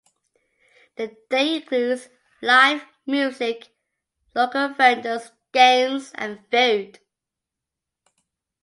The 0.95 1.15
day 1.29 1.57
includes 1.57 2.09
live 2.41 2.83
music, 3.05 3.67
local 4.33 4.69
vendors, 4.69 5.29
games, 5.53 6.11
and 6.15 6.39
food. 6.49 6.97